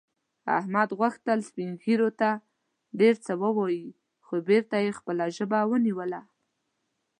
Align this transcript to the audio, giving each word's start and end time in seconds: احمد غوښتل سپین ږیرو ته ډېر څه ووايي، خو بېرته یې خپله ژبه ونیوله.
احمد 0.57 0.89
غوښتل 0.99 1.39
سپین 1.49 1.71
ږیرو 1.83 2.09
ته 2.19 2.29
ډېر 2.99 3.15
څه 3.25 3.33
ووايي، 3.41 3.87
خو 4.25 4.33
بېرته 4.47 4.75
یې 4.83 4.97
خپله 4.99 5.25
ژبه 5.37 5.59
ونیوله. 5.71 6.21